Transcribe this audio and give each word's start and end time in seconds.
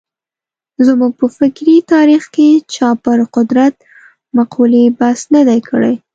زموږ 0.85 1.11
په 1.19 1.27
فکري 1.37 1.75
تاریخ 1.93 2.23
کې 2.35 2.47
چا 2.73 2.89
پر 3.03 3.19
قدرت 3.35 3.73
مقولې 4.37 4.83
بحث 4.99 5.21
نه 5.35 5.41
دی 5.47 5.59
کړی. 5.69 5.93